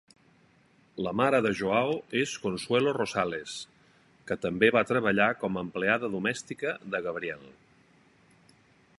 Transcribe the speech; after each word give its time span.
La 1.07 1.11
mare 1.19 1.39
de 1.45 1.49
Joao 1.57 1.91
és 2.21 2.31
Consuelo 2.45 2.93
Rosales, 2.97 3.57
que 4.31 4.37
també 4.45 4.71
va 4.77 4.83
treballar 4.93 5.27
com 5.43 5.59
a 5.61 5.65
empleada 5.67 6.09
domèstica 6.15 6.73
de 6.95 7.03
Gabriel. 7.09 7.45